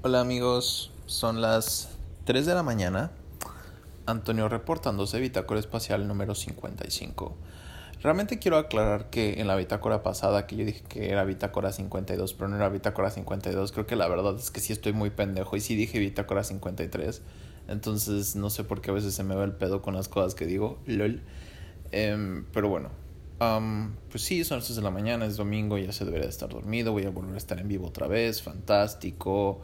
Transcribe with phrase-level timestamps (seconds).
[0.00, 1.88] Hola amigos, son las
[2.22, 3.10] 3 de la mañana.
[4.06, 7.34] Antonio reportándose bitácora espacial número 55.
[8.00, 12.32] Realmente quiero aclarar que en la bitácora pasada que yo dije que era bitácora 52,
[12.34, 15.56] pero no era bitácora 52, creo que la verdad es que sí estoy muy pendejo
[15.56, 17.20] y sí dije bitácora 53.
[17.66, 20.36] Entonces no sé por qué a veces se me va el pedo con las cosas
[20.36, 21.22] que digo, lol.
[21.90, 22.90] Em, pero bueno,
[24.12, 26.48] pues sí, son las 3 de la mañana, es domingo, ya se debería de estar
[26.48, 29.60] dormido, voy a volver a estar en vivo otra vez, fantástico.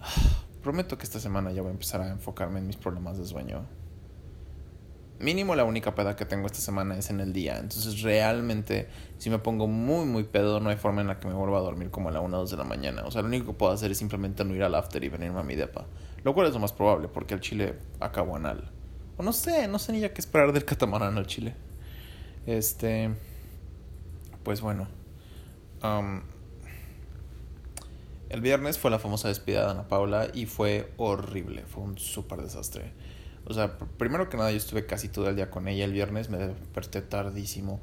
[0.62, 3.66] Prometo que esta semana ya voy a empezar a enfocarme en mis problemas de sueño.
[5.18, 7.58] Mínimo la única peda que tengo esta semana es en el día.
[7.58, 11.34] Entonces realmente si me pongo muy muy pedo no hay forma en la que me
[11.34, 13.04] vuelva a dormir como a la 1 o 2 de la mañana.
[13.04, 15.40] O sea, lo único que puedo hacer es simplemente no ir al after y venirme
[15.40, 15.86] a mi depa.
[16.22, 18.70] Lo cual es lo más probable porque el chile acabó anal.
[19.16, 21.54] O no sé, no sé ni ya qué esperar del catamarán al chile.
[22.46, 23.14] Este...
[24.42, 24.86] Pues bueno.
[28.28, 32.42] El viernes fue la famosa despedida de Ana Paula y fue horrible, fue un súper
[32.42, 32.92] desastre.
[33.44, 36.28] O sea, primero que nada yo estuve casi todo el día con ella el viernes,
[36.28, 37.80] me desperté tardísimo.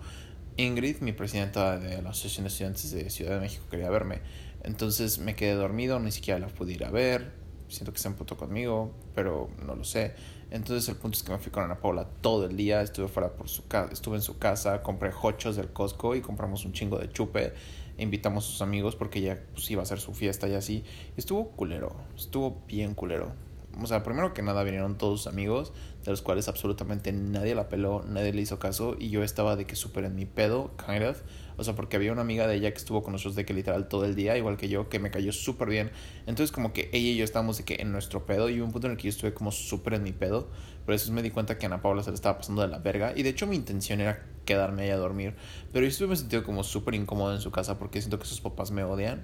[0.58, 4.20] Ingrid, mi presidenta de la Asociación de Estudiantes de Ciudad de México, quería verme.
[4.64, 7.32] Entonces me quedé dormido, ni siquiera la pude ir a ver.
[7.70, 10.14] Siento que se emputó conmigo, pero no lo sé.
[10.52, 13.30] Entonces el punto es que me fui con Ana Paula todo el día, estuve fuera
[13.30, 17.00] por su casa, estuve en su casa, compré hochos del Costco y compramos un chingo
[17.00, 17.54] de chupe
[17.98, 20.84] invitamos a sus amigos porque ya pues, iba a ser su fiesta y así.
[21.18, 23.34] Estuvo culero, estuvo bien culero.
[23.82, 25.74] O sea, primero que nada vinieron todos sus amigos,
[26.04, 29.66] de los cuales absolutamente nadie la peló, nadie le hizo caso y yo estaba de
[29.66, 31.22] que súper en mi pedo, kind of.
[31.56, 33.88] O sea, porque había una amiga de ella que estuvo con nosotros de que literal
[33.88, 35.92] todo el día, igual que yo, que me cayó súper bien.
[36.26, 38.72] Entonces como que ella y yo estábamos de que en nuestro pedo y hubo un
[38.72, 40.50] punto en el que yo estuve como súper en mi pedo.
[40.86, 43.14] Por eso me di cuenta que Ana Paula se le estaba pasando de la verga.
[43.16, 45.36] Y de hecho mi intención era quedarme ahí a dormir.
[45.72, 48.42] Pero yo estuve me sentido como súper incómodo en su casa porque siento que sus
[48.42, 49.24] papás me odian.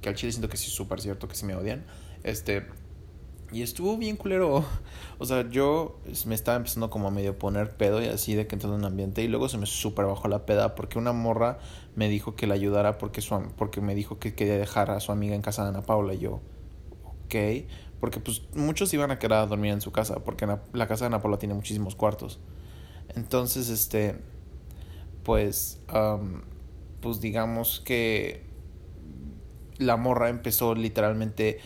[0.00, 1.84] Que al chile siento que sí es súper cierto que sí me odian.
[2.22, 2.66] Este...
[3.52, 4.64] Y estuvo bien culero.
[5.22, 8.54] O sea, yo me estaba empezando como a medio poner pedo y así de que
[8.54, 9.22] entré en un ambiente.
[9.22, 11.58] Y luego se me súper bajó la peda porque una morra
[11.94, 15.12] me dijo que la ayudara porque, su, porque me dijo que quería dejar a su
[15.12, 16.14] amiga en casa de Ana Paula.
[16.14, 16.40] Y yo,
[17.02, 17.34] ok.
[18.00, 20.20] Porque pues muchos iban a quedar a dormir en su casa.
[20.24, 22.40] Porque la casa de Ana Paula tiene muchísimos cuartos.
[23.14, 24.16] Entonces, este
[25.22, 25.78] pues,
[27.00, 28.42] pues digamos que
[29.78, 31.60] la morra empezó literalmente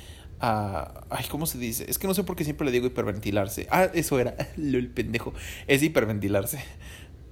[0.47, 1.87] Ay, ¿cómo se dice?
[1.88, 3.66] Es que no sé por qué siempre le digo hiperventilarse.
[3.71, 5.32] Ah, eso era, el pendejo.
[5.66, 6.62] Es hiperventilarse.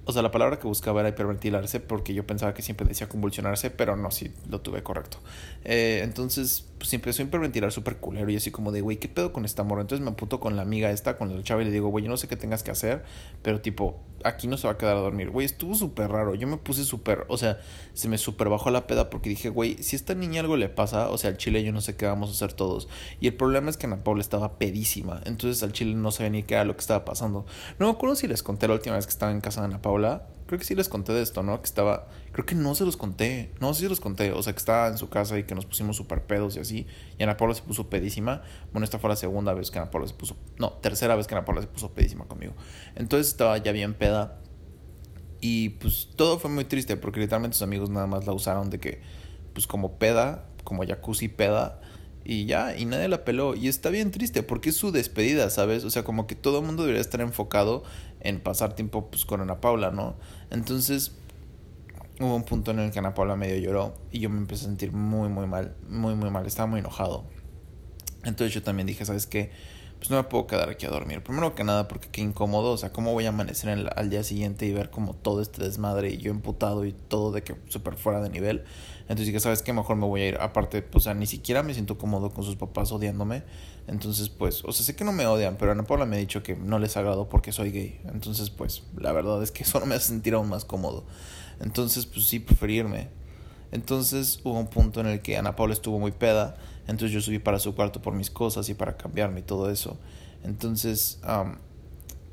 [0.05, 3.69] O sea, la palabra que buscaba era hiperventilarse porque yo pensaba que siempre decía convulsionarse,
[3.69, 5.19] pero no, sí, lo tuve correcto.
[5.63, 9.31] Eh, entonces, pues empezó a hiperventilar súper culero y así como de, güey, ¿qué pedo
[9.31, 9.83] con esta morra?
[9.83, 12.11] Entonces me apunto con la amiga esta, con el chavo y le digo, güey, yo
[12.11, 13.05] no sé qué tengas que hacer,
[13.41, 15.29] pero tipo, aquí no se va a quedar a dormir.
[15.29, 16.35] Güey, estuvo súper raro.
[16.35, 17.57] Yo me puse súper, o sea,
[17.93, 20.67] se me súper bajó la peda porque dije, güey, si a esta niña algo le
[20.67, 22.89] pasa, o sea, al chile yo no sé qué vamos a hacer todos.
[23.21, 26.43] Y el problema es que Ana Paula estaba pedísima, entonces al chile no sabía ni
[26.43, 27.45] qué era lo que estaba pasando.
[27.79, 29.81] No me acuerdo si les conté la última vez que estaba en casa de Ana
[29.81, 31.59] Paula creo que sí les conté de esto, ¿no?
[31.59, 34.53] Que estaba, creo que no se los conté, no, sí se los conté, o sea,
[34.53, 36.87] que estaba en su casa y que nos pusimos súper pedos y así,
[37.17, 40.07] y Ana Paula se puso pedísima, bueno, esta fue la segunda vez que Ana Paula
[40.07, 42.53] se puso, no, tercera vez que Ana Paula se puso pedísima conmigo,
[42.95, 44.39] entonces estaba ya bien peda,
[45.39, 48.79] y pues todo fue muy triste, porque literalmente sus amigos nada más la usaron de
[48.79, 49.01] que,
[49.53, 51.81] pues como peda, como jacuzzi peda,
[52.25, 53.55] y ya, y nadie la peló.
[53.55, 55.83] Y está bien triste porque es su despedida, ¿sabes?
[55.83, 57.83] O sea, como que todo el mundo debería estar enfocado
[58.21, 60.15] en pasar tiempo pues, con Ana Paula, ¿no?
[60.49, 61.11] Entonces,
[62.19, 64.67] hubo un punto en el que Ana Paula medio lloró y yo me empecé a
[64.67, 66.45] sentir muy, muy mal, muy, muy mal.
[66.45, 67.25] Estaba muy enojado.
[68.23, 69.51] Entonces yo también dije, ¿sabes qué?
[69.97, 71.23] Pues no me puedo quedar aquí a dormir.
[71.23, 72.71] Primero que nada porque qué incómodo.
[72.71, 76.09] O sea, ¿cómo voy a amanecer al día siguiente y ver como todo este desmadre
[76.09, 78.63] y yo emputado y todo de que súper fuera de nivel?
[79.03, 79.73] Entonces dije, ¿sabes qué?
[79.73, 80.37] Mejor me voy a ir.
[80.39, 83.43] Aparte, o sea, ni siquiera me siento cómodo con sus papás odiándome.
[83.87, 86.41] Entonces, pues, o sea, sé que no me odian, pero Ana Paula me ha dicho
[86.41, 87.99] que no les agrado porque soy gay.
[88.05, 91.03] Entonces, pues, la verdad es que eso no me hace sentir aún más cómodo.
[91.59, 93.09] Entonces, pues sí, preferí irme.
[93.71, 96.55] Entonces hubo un punto en el que Ana Paula estuvo muy peda.
[96.87, 99.97] Entonces yo subí para su cuarto por mis cosas y para cambiarme y todo eso.
[100.43, 101.19] Entonces,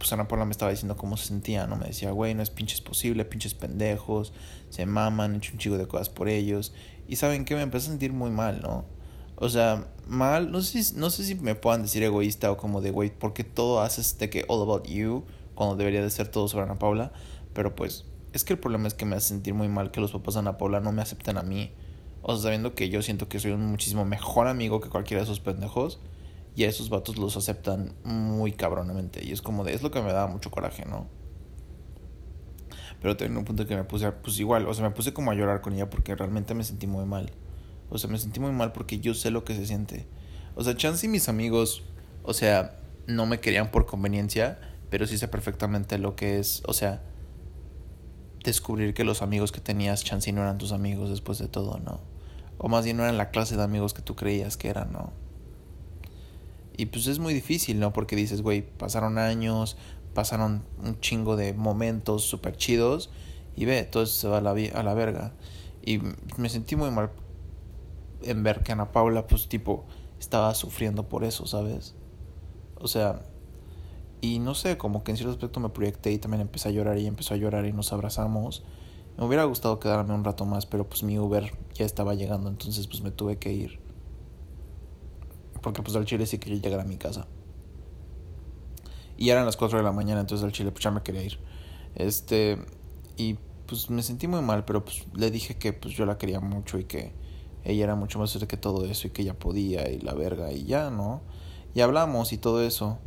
[0.01, 1.77] pues Ana Paula me estaba diciendo cómo se sentía, ¿no?
[1.77, 4.33] Me decía, güey, no es pinches posible, pinches pendejos,
[4.71, 6.73] se maman, he hecho un chico de cosas por ellos.
[7.07, 8.87] Y saben que me empecé a sentir muy mal, ¿no?
[9.37, 12.81] O sea, mal, no sé, si, no sé si me puedan decir egoísta o como
[12.81, 15.25] de, güey, ¿por qué todo haces de que all about you
[15.55, 17.13] cuando debería de ser todo sobre Ana Paula?
[17.53, 20.13] Pero pues, es que el problema es que me hace sentir muy mal que los
[20.13, 21.73] papás de Ana Paula no me acepten a mí.
[22.23, 25.25] O sea, sabiendo que yo siento que soy un muchísimo mejor amigo que cualquiera de
[25.25, 26.01] esos pendejos
[26.55, 29.25] y a esos vatos los aceptan muy cabronamente.
[29.25, 31.07] Y es como de, es lo que me da mucho coraje, ¿no?
[33.01, 35.35] Pero también un punto que me puse, pues igual, o sea, me puse como a
[35.35, 37.31] llorar con ella porque realmente me sentí muy mal.
[37.89, 40.07] O sea, me sentí muy mal porque yo sé lo que se siente.
[40.55, 41.83] O sea, chance y mis amigos,
[42.23, 44.59] o sea, no me querían por conveniencia,
[44.91, 47.03] pero sí sé perfectamente lo que es, o sea,
[48.45, 52.01] descubrir que los amigos que tenías chance no eran tus amigos después de todo, ¿no?
[52.59, 55.13] O más bien no eran la clase de amigos que tú creías que eran, ¿no?
[56.77, 57.93] Y pues es muy difícil, ¿no?
[57.93, 59.77] Porque dices, güey, pasaron años,
[60.15, 63.11] pasaron un chingo de momentos súper chidos
[63.57, 65.33] y ve, todo eso se va a la, a la verga.
[65.85, 66.01] Y
[66.37, 67.11] me sentí muy mal
[68.23, 69.85] en ver que Ana Paula, pues tipo,
[70.19, 71.95] estaba sufriendo por eso, ¿sabes?
[72.77, 73.23] O sea,
[74.21, 76.99] y no sé, como que en cierto aspecto me proyecté y también empecé a llorar
[76.99, 78.63] y empezó a llorar y nos abrazamos.
[79.17, 82.87] Me hubiera gustado quedarme un rato más, pero pues mi Uber ya estaba llegando, entonces
[82.87, 83.80] pues me tuve que ir.
[85.63, 87.27] Porque pues al Chile sí quería llegar a mi casa.
[89.17, 91.39] Y eran las 4 de la mañana, entonces al Chile pues ya me quería ir.
[91.95, 92.59] Este,
[93.17, 93.37] y
[93.67, 96.79] pues me sentí muy mal, pero pues le dije que pues yo la quería mucho
[96.79, 97.13] y que
[97.65, 100.53] ella era mucho más fuerte que todo eso y que ella podía y la verga
[100.53, 101.21] y ya, ¿no?
[101.75, 102.99] Y hablamos y todo eso.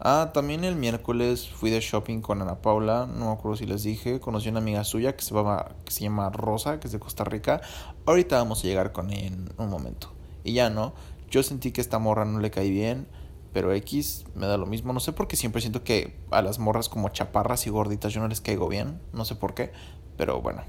[0.00, 3.82] Ah, también el miércoles fui de shopping con Ana Paula, no me acuerdo si les
[3.82, 6.92] dije, conocí a una amiga suya que se llama, que se llama Rosa, que es
[6.92, 7.60] de Costa Rica.
[8.06, 10.12] Ahorita vamos a llegar con ella en un momento.
[10.42, 10.94] Y ya no,
[11.30, 13.06] yo sentí que esta morra no le caí bien,
[13.52, 14.92] pero X me da lo mismo.
[14.92, 18.20] No sé por qué siempre siento que a las morras como chaparras y gorditas yo
[18.20, 19.72] no les caigo bien, no sé por qué,
[20.16, 20.62] pero bueno.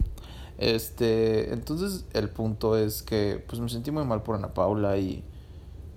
[0.58, 5.24] Este, entonces el punto es que pues me sentí muy mal por Ana Paula y,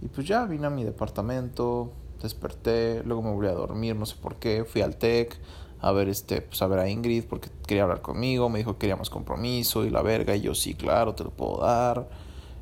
[0.01, 4.17] y pues ya vine a mi departamento, desperté, luego me volví a dormir, no sé
[4.17, 5.39] por qué, fui al TEC
[5.81, 8.79] a ver este, pues a ver a Ingrid porque quería hablar conmigo, me dijo que
[8.81, 12.09] queríamos compromiso y la verga, y yo sí, claro, te lo puedo dar.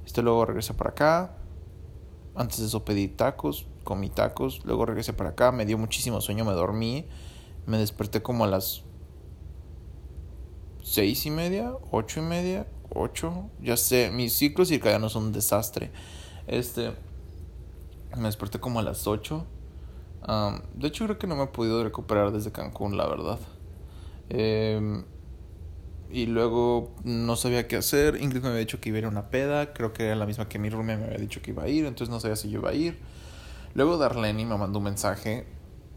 [0.05, 1.37] Este luego regresé para acá.
[2.35, 6.45] Antes de eso pedí tacos, comí tacos, luego regresé para acá, me dio muchísimo sueño,
[6.45, 7.07] me dormí,
[7.67, 8.85] me desperté como a las
[10.83, 15.91] seis y media, ocho y media, ocho, ya sé, mis ciclos circadianos son un desastre.
[16.47, 16.93] Este,
[18.17, 19.47] me desperté como a las 8.
[20.75, 23.39] de hecho, creo que no me he podido recuperar desde Cancún, la verdad.
[24.29, 25.05] Em,
[26.13, 28.21] y luego no sabía qué hacer.
[28.21, 29.73] Ingrid me había dicho que iba a ir a una peda.
[29.73, 31.87] Creo que era la misma que mi roommate me había dicho que iba a ir.
[31.87, 32.99] Entonces no sabía si yo iba a ir.
[33.75, 35.47] Luego Darlene me mandó un mensaje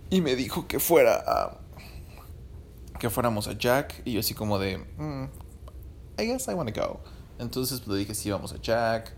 [0.10, 1.58] y me dijo que fuera a.
[3.00, 4.02] que fuéramos a Jack.
[4.06, 4.78] Y yo así como de.
[4.78, 5.26] Mm,
[6.18, 7.02] I guess I wanna go.
[7.38, 9.14] Entonces pues, le dije sí, vamos a Jack.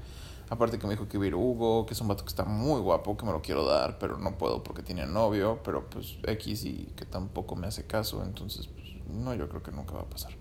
[0.49, 2.45] Aparte que me dijo que iba a ir Hugo, que es un vato que está
[2.45, 6.17] muy guapo, que me lo quiero dar, pero no puedo porque tiene novio, pero pues
[6.23, 10.01] X y que tampoco me hace caso, entonces pues no, yo creo que nunca va
[10.01, 10.31] a pasar.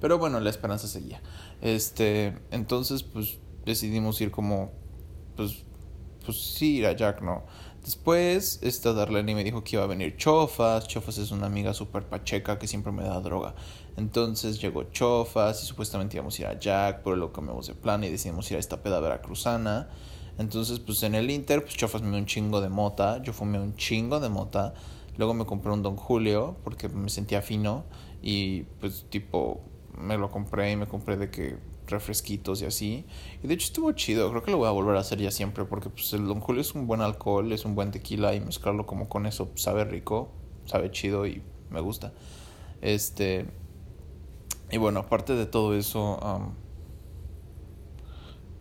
[0.00, 1.22] Pero bueno, la esperanza seguía.
[1.60, 4.72] Este, entonces pues decidimos ir como,
[5.36, 5.64] pues,
[6.24, 7.44] pues sí, ir a Jack, ¿no?
[7.86, 10.88] Después, esta Darlene me dijo que iba a venir Chofas.
[10.88, 13.54] Chofas es una amiga súper pacheca que siempre me da droga.
[13.96, 18.02] Entonces llegó Chofas y supuestamente íbamos a ir a Jack, pero lo cambiamos de plan
[18.02, 19.88] y decidimos ir a esta peda veracruzana.
[20.36, 23.22] Entonces, pues en el Inter, pues Chofas me dio un chingo de mota.
[23.22, 24.74] Yo fumé un chingo de mota.
[25.16, 27.84] Luego me compré un Don Julio porque me sentía fino.
[28.20, 29.60] Y pues tipo,
[29.96, 33.06] me lo compré y me compré de que refresquitos y así.
[33.42, 35.64] Y de hecho estuvo chido, creo que lo voy a volver a hacer ya siempre
[35.64, 38.86] porque pues el Don Julio es un buen alcohol, es un buen tequila y mezclarlo
[38.86, 40.32] como con eso sabe rico,
[40.64, 42.12] sabe chido y me gusta.
[42.80, 43.46] Este
[44.70, 46.18] y bueno, aparte de todo eso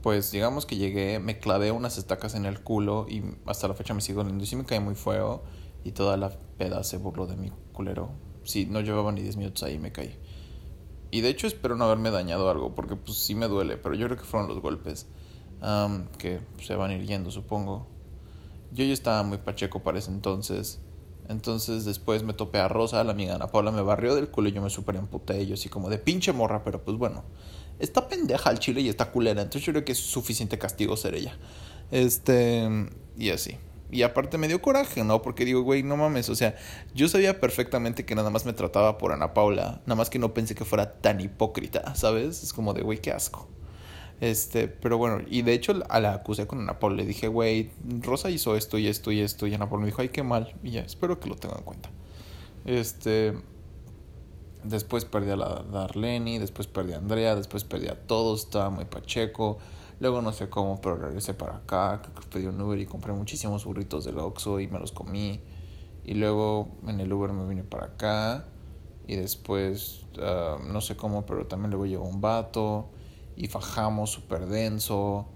[0.02, 3.96] pues digamos que llegué, me clavé unas estacas en el culo y hasta la fecha
[3.96, 5.42] me sigo doliendo y sí me caí muy feo
[5.84, 8.12] y toda la peda se burló de mi culero.
[8.44, 10.15] Sí, no llevaba ni 10 minutos ahí me caí.
[11.12, 14.08] Y de hecho espero no haberme dañado algo, porque pues sí me duele, pero yo
[14.08, 15.08] creo que fueron los golpes
[16.18, 17.88] que se van ir yendo, supongo.
[18.72, 20.80] Yo ya estaba muy pacheco para ese entonces.
[21.28, 24.52] Entonces después me topé a Rosa, la amiga Ana Paula, me barrió del culo y
[24.52, 25.42] yo me super emputé.
[25.42, 27.24] Y yo así como de pinche morra, pero pues bueno.
[27.80, 29.42] Está pendeja al chile y está culera.
[29.42, 31.38] Entonces yo creo que es suficiente castigo ser ella.
[31.92, 32.70] Este.
[33.18, 33.58] Y así.
[33.96, 35.22] Y aparte me dio coraje, ¿no?
[35.22, 36.56] Porque digo, güey, no mames, o sea,
[36.94, 40.34] yo sabía perfectamente que nada más me trataba por Ana Paula, nada más que no
[40.34, 42.44] pensé que fuera tan hipócrita, ¿sabes?
[42.44, 43.48] Es como de, güey, qué asco.
[44.20, 47.72] Este, pero bueno, y de hecho a la acusé con Ana Paula, le dije, güey,
[48.02, 50.54] Rosa hizo esto y esto y esto, y Ana Paula me dijo, ay, qué mal,
[50.62, 51.90] y ya, espero que lo tengan en cuenta.
[52.66, 53.34] Este,
[54.66, 58.84] después perdí a la Darlene, después perdí a Andrea, después perdí a todos, estaba muy
[58.84, 59.58] pacheco.
[60.00, 64.04] Luego no sé cómo, pero regresé para acá, pedí un Uber y compré muchísimos burritos
[64.04, 65.42] del Oxxo y me los comí.
[66.04, 68.46] Y luego en el Uber me vine para acá
[69.08, 72.90] y después ah, no sé cómo, pero también luego llegó un vato
[73.36, 75.28] y fajamos súper denso.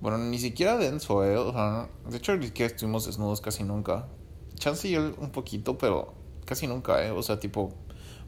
[0.00, 1.36] Bueno, ni siquiera denso, ¿eh?
[1.36, 4.08] O sea, de hecho ni siquiera estuvimos desnudos casi nunca.
[4.56, 7.10] Chance y él un poquito, pero casi nunca, ¿eh?
[7.10, 7.72] O sea, tipo,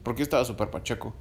[0.03, 1.13] porque estaba súper pacheco.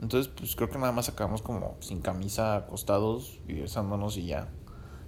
[0.00, 4.48] Entonces, pues creo que nada más acabamos como sin camisa, acostados y besándonos y ya.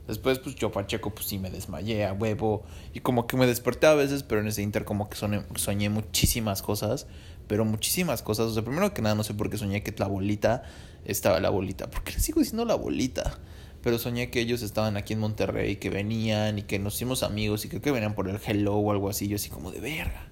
[0.08, 2.64] Después, pues yo Pacheco, pues sí me desmayé a huevo.
[2.92, 5.88] Y como que me desperté a veces, pero en ese inter como que soñé, soñé
[5.88, 7.06] muchísimas cosas.
[7.46, 8.46] Pero muchísimas cosas.
[8.46, 10.64] O sea, primero que nada, no sé por qué soñé que la bolita
[11.04, 11.88] estaba la bolita.
[11.90, 13.38] Porque le sigo diciendo la bolita.
[13.82, 17.64] Pero soñé que ellos estaban aquí en Monterrey, que venían y que nos hicimos amigos
[17.64, 19.28] y creo que venían por el hello o algo así.
[19.28, 20.29] Yo así como de verga.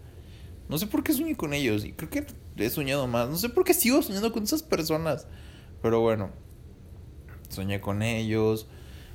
[0.69, 3.29] No sé por qué soñé con ellos y creo que he soñado más.
[3.29, 5.27] No sé por qué sigo soñando con esas personas.
[5.83, 6.31] Pero bueno,
[7.49, 8.67] soñé con ellos.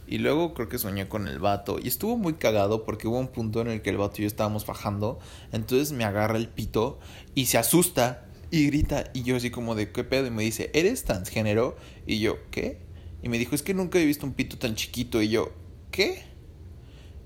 [0.06, 1.80] Y luego creo que soñé con el vato.
[1.82, 4.28] Y estuvo muy cagado porque hubo un punto en el que el vato y yo
[4.28, 5.20] estábamos bajando.
[5.52, 7.00] Entonces me agarra el pito
[7.36, 9.06] y se asusta y grita.
[9.14, 10.28] Y yo así como de qué pedo.
[10.28, 11.76] Y me dice, ¿eres transgénero?
[12.06, 12.82] Y yo, ¿qué?
[13.22, 15.22] Y me dijo, es que nunca he visto un pito tan chiquito.
[15.22, 15.52] Y yo,
[15.92, 16.33] ¿qué?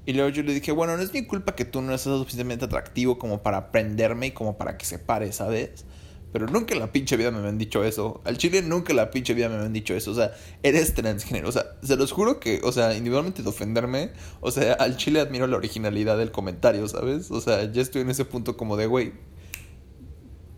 [0.07, 2.63] Y luego yo le dije, bueno, no es mi culpa que tú no seas suficientemente
[2.63, 5.83] atractivo como para prenderme y como para que se pare, ¿sabes?
[6.31, 8.21] Pero nunca en la pinche vida me habían dicho eso.
[8.23, 10.11] Al chile nunca en la pinche vida me habían dicho eso.
[10.11, 10.31] O sea,
[10.63, 11.49] eres transgénero.
[11.49, 15.19] O sea, se los juro que, o sea, individualmente de ofenderme, o sea, al chile
[15.19, 17.29] admiro la originalidad del comentario, ¿sabes?
[17.29, 19.11] O sea, ya estoy en ese punto como de, güey,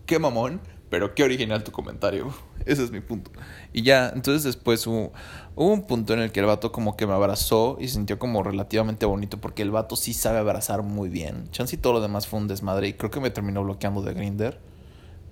[0.06, 2.34] qué mamón, pero qué original tu comentario.
[2.66, 3.30] Ese es mi punto.
[3.72, 5.12] Y ya, entonces después hubo,
[5.54, 9.06] un punto en el que el vato como que me abrazó y sintió como relativamente
[9.06, 11.48] bonito porque el vato sí sabe abrazar muy bien.
[11.50, 14.12] Chance y todo lo demás fue un desmadre y creo que me terminó bloqueando de
[14.12, 14.70] Grinder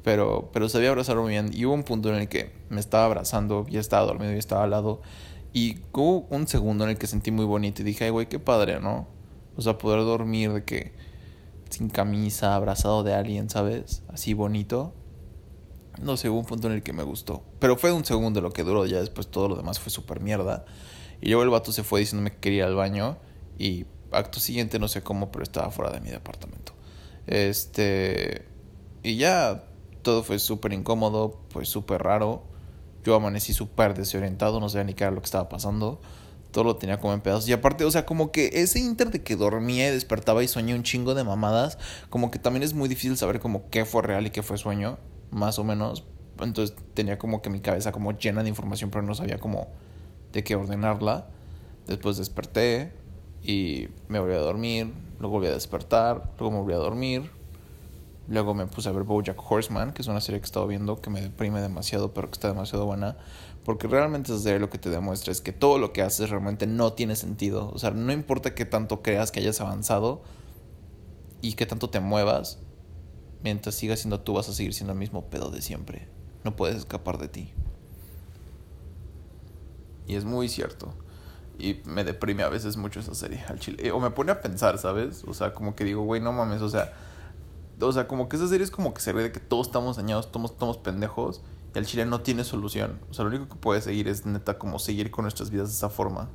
[0.08, 1.50] pero, pero sabía abrazar muy bien.
[1.52, 4.64] Y hubo un punto en el que me estaba abrazando, ya estaba dormido, y estaba
[4.64, 5.02] al lado.
[5.52, 8.38] Y hubo un segundo en el que sentí muy bonito y dije, ay, güey, qué
[8.38, 9.06] padre, ¿no?
[9.56, 10.92] O sea, poder dormir de que
[11.68, 14.02] sin camisa, abrazado de alguien, ¿sabes?
[14.08, 14.94] Así bonito.
[16.02, 17.42] No sé, hubo un punto en el que me gustó.
[17.58, 20.64] Pero fue un segundo lo que duró, ya después todo lo demás fue súper mierda.
[21.20, 23.18] Y luego el vato se fue diciéndome que quería ir al baño.
[23.58, 26.72] Y acto siguiente, no sé cómo, pero estaba fuera de mi departamento.
[27.26, 28.46] Este.
[29.02, 29.64] Y ya
[30.02, 32.42] todo fue súper incómodo, pues súper raro.
[33.04, 36.00] Yo amanecí súper desorientado, no sabía ni qué era lo que estaba pasando.
[36.50, 37.48] Todo lo tenía como en pedazos.
[37.48, 40.74] Y aparte, o sea, como que ese inter de que dormía y despertaba y soñé
[40.74, 41.78] un chingo de mamadas,
[42.10, 44.98] como que también es muy difícil saber como qué fue real y qué fue sueño,
[45.30, 46.04] más o menos.
[46.40, 49.68] Entonces tenía como que mi cabeza como llena de información, pero no sabía cómo
[50.32, 51.28] de qué ordenarla.
[51.86, 52.92] Después desperté
[53.42, 57.30] y me volví a dormir, luego volví a despertar, luego me volví a dormir,
[58.28, 61.00] Luego me puse a ver Bojack Horseman, que es una serie que he estado viendo
[61.00, 63.16] que me deprime demasiado, pero que está demasiado buena.
[63.64, 66.66] Porque realmente esa serie lo que te demuestra es que todo lo que haces realmente
[66.66, 67.70] no tiene sentido.
[67.72, 70.20] O sea, no importa qué tanto creas que hayas avanzado
[71.40, 72.58] y qué tanto te muevas,
[73.42, 76.08] mientras sigas siendo tú vas a seguir siendo el mismo pedo de siempre.
[76.44, 77.52] No puedes escapar de ti.
[80.06, 80.94] Y es muy cierto.
[81.58, 83.90] Y me deprime a veces mucho esa serie al chile.
[83.92, 85.24] O me pone a pensar, ¿sabes?
[85.26, 86.92] O sea, como que digo, güey, no mames, o sea
[87.86, 89.96] o sea, como que esa serie es como que se ve de que todos estamos
[89.96, 91.42] dañados, todos estamos pendejos.
[91.74, 92.98] Y el chile no tiene solución.
[93.10, 95.74] O sea, lo único que puede seguir es neta como seguir con nuestras vidas de
[95.74, 96.28] esa forma.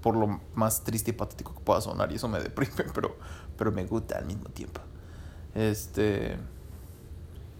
[0.00, 2.10] Por lo más triste y patético que pueda sonar.
[2.10, 3.16] Y eso me deprime, pero,
[3.56, 4.80] pero me gusta al mismo tiempo.
[5.56, 6.36] Este.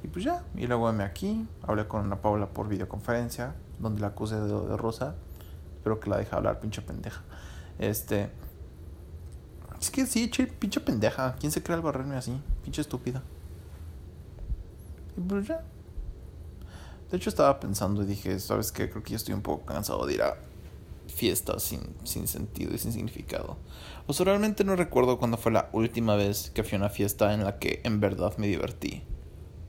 [0.04, 0.44] Y pues ya.
[0.54, 1.48] Y luego me aquí.
[1.62, 3.54] Hablé con Ana Paula por videoconferencia.
[3.78, 5.16] Donde la acusé de, de rosa.
[5.76, 7.22] Espero que la deje hablar, pinche pendeja.
[7.78, 8.30] Este.
[9.80, 11.36] Es que sí, pinche pendeja.
[11.38, 12.40] ¿Quién se cree al barrerme así?
[12.62, 13.22] Pinche estúpida.
[15.16, 15.62] Y pues ya.
[17.10, 18.90] De hecho estaba pensando y dije, ¿sabes qué?
[18.90, 20.36] Creo que ya estoy un poco cansado de ir a
[21.08, 23.56] fiestas sin, sin sentido y sin significado.
[24.06, 27.34] O sea, realmente no recuerdo cuándo fue la última vez que fui a una fiesta
[27.34, 29.02] en la que en verdad me divertí.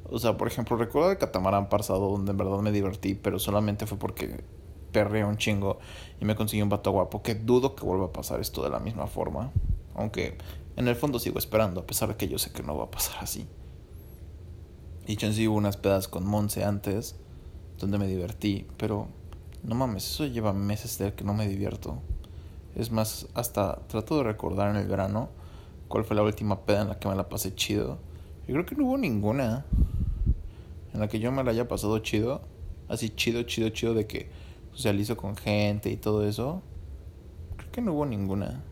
[0.09, 3.85] O sea, por ejemplo, recuerdo el catamarán pasado donde en verdad me divertí, pero solamente
[3.87, 4.43] fue porque
[4.91, 5.79] perré un chingo
[6.19, 8.79] y me conseguí un vato guapo, que dudo que vuelva a pasar esto de la
[8.79, 9.51] misma forma.
[9.95, 10.37] Aunque
[10.75, 12.91] en el fondo sigo esperando, a pesar de que yo sé que no va a
[12.91, 13.47] pasar así.
[15.07, 17.15] Y sí hubo unas pedas con Monse antes,
[17.79, 19.07] donde me divertí, pero
[19.63, 22.01] no mames, eso lleva meses de que no me divierto.
[22.75, 25.29] Es más, hasta trato de recordar en el verano
[25.87, 27.97] cuál fue la última peda en la que me la pasé chido.
[28.47, 29.65] Yo creo que no hubo ninguna
[30.93, 32.41] en la que yo me la haya pasado chido.
[32.87, 34.29] Así chido, chido, chido de que
[34.73, 36.61] socializo con gente y todo eso.
[37.57, 38.63] Creo que no hubo ninguna.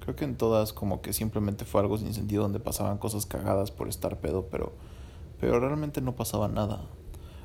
[0.00, 3.70] Creo que en todas como que simplemente fue algo sin sentido donde pasaban cosas cagadas
[3.70, 4.72] por estar pedo, pero,
[5.38, 6.88] pero realmente no pasaba nada.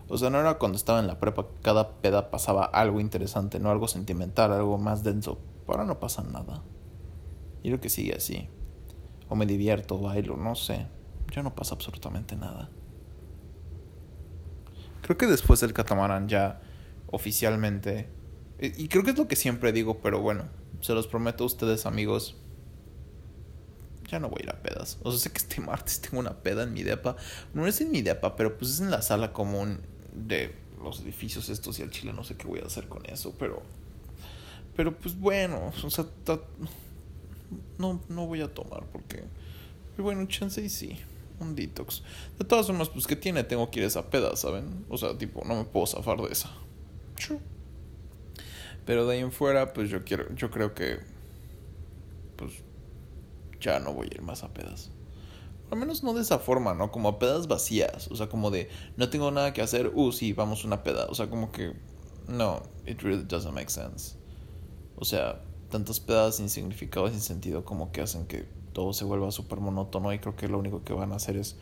[0.08, 3.72] O sea, no era cuando estaba en la prepa, cada peda pasaba algo interesante, no
[3.72, 5.40] algo sentimental, algo más denso.
[5.68, 6.64] Ahora no pasa nada.
[7.64, 8.48] Y creo que sigue así.
[9.30, 10.86] O me divierto, bailo, no sé.
[11.34, 12.70] Ya no pasa absolutamente nada.
[15.02, 16.62] Creo que después del catamarán ya
[17.08, 18.10] oficialmente...
[18.60, 20.46] Y creo que es lo que siempre digo, pero bueno,
[20.80, 22.38] se los prometo a ustedes amigos,
[24.08, 25.00] ya no voy a ir a pedas.
[25.04, 27.16] O sea, sé que este martes tengo una peda en mi depa.
[27.54, 29.82] No es en mi depa, pero pues es en la sala común
[30.16, 30.54] de
[30.84, 33.62] los edificios estos y al chile no sé qué voy a hacer con eso, pero
[34.76, 36.06] Pero pues bueno, o sea,
[37.78, 39.24] no, no voy a tomar porque...
[39.92, 41.00] Pero bueno, chance y sí,
[41.40, 42.04] un detox.
[42.38, 44.86] De todas formas, pues que tiene, tengo que ir a esa peda, ¿saben?
[44.90, 46.52] O sea, tipo, no me puedo zafar de esa.
[48.86, 51.00] Pero de ahí en fuera, pues yo quiero, yo creo que,
[52.36, 52.52] pues,
[53.62, 54.92] ya no voy a ir más a pedas.
[55.76, 56.92] Menos no de esa forma, ¿no?
[56.92, 58.10] Como a pedas vacías.
[58.10, 61.08] O sea, como de, no tengo nada que hacer, uh, sí, vamos una peda.
[61.10, 61.74] O sea, como que,
[62.28, 64.16] no, it really doesn't make sense.
[64.96, 69.32] O sea, tantas pedas sin significado, sin sentido, como que hacen que todo se vuelva
[69.32, 70.14] súper monótono.
[70.14, 71.58] Y creo que lo único que van a hacer es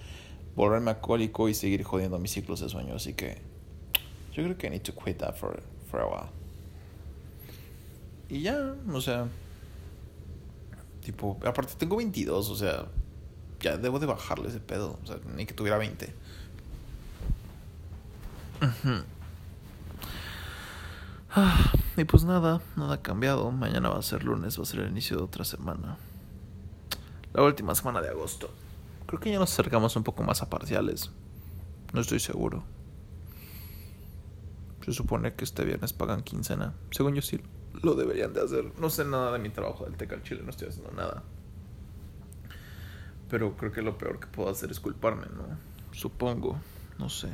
[0.56, 2.96] volverme alcohólico y seguir jodiendo mis ciclos de sueño.
[2.96, 3.42] Así que,
[4.34, 6.30] yo creo que I need to quit that for, for a while.
[8.30, 9.28] Y ya, o sea,
[11.04, 12.88] tipo, aparte tengo 22, o sea,
[13.64, 15.00] ya debo de bajarle ese pedo.
[15.02, 16.14] O sea, ni que tuviera 20.
[21.36, 23.50] Ah, y pues nada, nada ha cambiado.
[23.50, 25.98] Mañana va a ser lunes, va a ser el inicio de otra semana.
[27.34, 28.52] La última semana de agosto.
[29.08, 31.10] Creo que ya nos acercamos un poco más a parciales.
[31.92, 32.64] No estoy seguro.
[34.86, 36.76] Se supone que este viernes pagan quincena.
[36.92, 37.42] Según yo sí
[37.82, 38.72] lo deberían de hacer.
[38.80, 41.24] No sé nada de mi trabajo del Tecal Chile, no estoy haciendo nada.
[43.30, 45.46] Pero creo que lo peor que puedo hacer es culparme, ¿no?
[45.92, 46.58] Supongo,
[46.98, 47.30] no sé.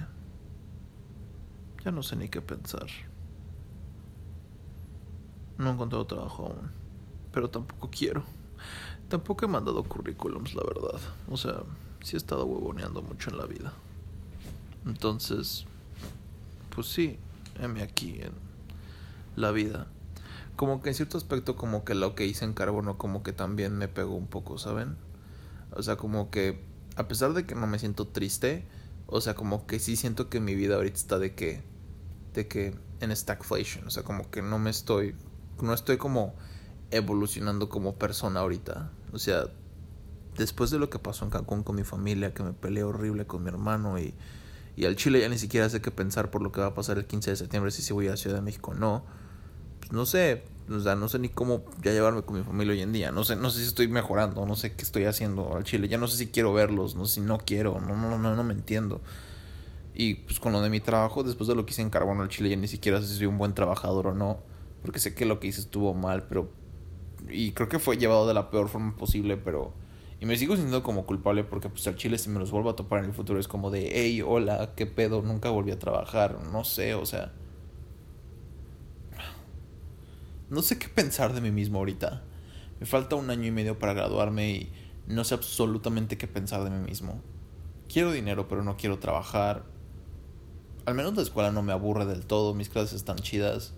[1.84, 2.88] Ya no sé ni qué pensar.
[5.58, 6.72] No he encontrado trabajo aún,
[7.32, 8.24] pero tampoco quiero.
[9.10, 11.00] Tampoco he mandado currículums, la verdad.
[11.30, 11.64] O sea,
[12.02, 13.74] sí he estado huevoneando mucho en la vida.
[14.86, 15.66] Entonces,
[16.74, 17.18] pues sí,
[17.60, 18.32] heme aquí en
[19.36, 19.88] la vida.
[20.56, 23.78] Como que en cierto aspecto, como que lo que hice en Carbono, como que también
[23.78, 24.98] me pegó un poco, ¿saben?
[25.72, 26.64] O sea, como que
[26.96, 28.68] a pesar de que no me siento triste,
[29.08, 31.64] o sea, como que sí siento que mi vida ahorita está de que
[32.34, 35.16] de que en stagflation, o sea, como que no me estoy
[35.62, 36.36] no estoy como
[36.92, 38.92] evolucionando como persona ahorita.
[39.14, 39.46] O sea,
[40.38, 43.44] después de lo que pasó en Cancún con mi familia, que me peleé horrible con
[43.44, 44.14] mi hermano y,
[44.76, 46.98] y al Chile ya ni siquiera sé qué pensar por lo que va a pasar
[46.98, 49.06] el 15 de septiembre, si, si voy a Ciudad de México o no.
[49.80, 52.82] Pues no sé, o sea, no sé ni cómo ya llevarme con mi familia hoy
[52.82, 53.12] en día.
[53.12, 55.88] No sé, no sé si estoy mejorando, no sé qué estoy haciendo al Chile.
[55.88, 58.44] Ya no sé si quiero verlos, no sé si no quiero, no, no, no, no
[58.44, 59.02] me entiendo.
[59.94, 62.30] Y pues con lo de mi trabajo, después de lo que hice en Carbono al
[62.30, 64.40] Chile, ya ni siquiera sé si soy un buen trabajador o no.
[64.82, 66.52] Porque sé que lo que hice estuvo mal, pero...
[67.30, 69.74] Y creo que fue llevado de la peor forma posible, pero...
[70.22, 72.76] Y me sigo sintiendo como culpable porque pues al Chile si me los vuelvo a
[72.76, 76.38] topar en el futuro es como de, hey, hola, qué pedo, nunca volví a trabajar,
[76.52, 77.34] no sé, o sea...
[80.50, 82.24] No sé qué pensar de mí mismo ahorita.
[82.80, 84.74] Me falta un año y medio para graduarme y
[85.08, 87.22] no sé absolutamente qué pensar de mí mismo.
[87.88, 89.66] Quiero dinero, pero no quiero trabajar.
[90.86, 93.74] Al menos la escuela no me aburre del todo, mis clases están chidas.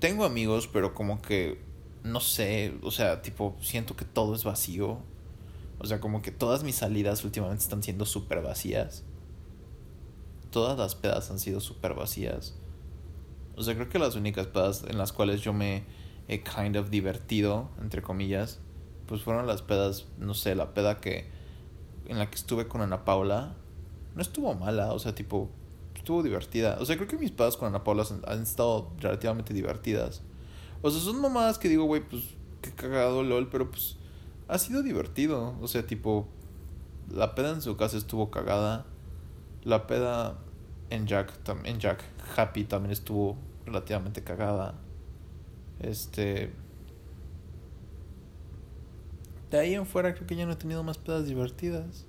[0.00, 1.62] Tengo amigos, pero como que
[2.02, 4.98] no sé, o sea, tipo, siento que todo es vacío.
[5.78, 9.04] O sea, como que todas mis salidas últimamente están siendo súper vacías.
[10.50, 12.54] Todas las pedas han sido súper vacías.
[13.56, 15.84] O sea, creo que las únicas pedas en las cuales yo me
[16.28, 18.60] he kind of divertido, entre comillas,
[19.06, 21.26] pues fueron las pedas, no sé, la peda que
[22.06, 23.54] en la que estuve con Ana Paula.
[24.14, 25.48] No estuvo mala, o sea, tipo,
[25.94, 26.76] estuvo divertida.
[26.80, 30.22] O sea, creo que mis pedas con Ana Paula han, estado relativamente divertidas.
[30.82, 32.22] O sea, son mamadas que digo, güey, pues
[32.60, 33.96] qué cagado, lol, pero pues
[34.48, 35.56] ha sido divertido.
[35.60, 36.28] O sea, tipo,
[37.10, 38.86] la peda en su casa estuvo cagada.
[39.64, 40.38] La peda
[40.92, 41.32] en Jack,
[41.64, 42.04] en Jack
[42.36, 44.74] Happy también estuvo relativamente cagada.
[45.80, 46.52] Este.
[49.50, 52.06] De ahí en fuera creo que ya no he tenido más pedas divertidas.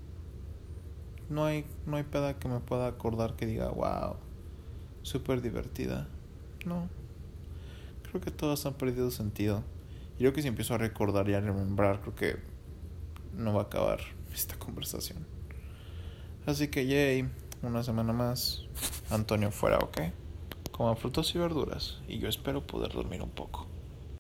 [1.29, 4.17] No hay, no hay peda que me pueda acordar que diga, wow,
[5.01, 6.07] súper divertida.
[6.65, 6.89] No.
[8.09, 9.63] Creo que todas han perdido sentido.
[10.15, 12.35] Y creo que si empiezo a recordar y a remembrar, creo que
[13.33, 13.99] no va a acabar
[14.33, 15.25] esta conversación.
[16.45, 17.29] Así que, yay
[17.67, 18.63] una semana más.
[19.10, 20.02] Antonio fuera, ¿ok?
[20.71, 23.67] Coman frutas y verduras y yo espero poder dormir un poco.